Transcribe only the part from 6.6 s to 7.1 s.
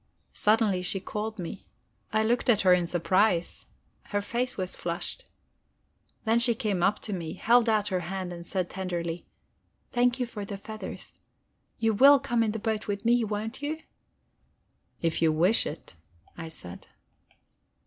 up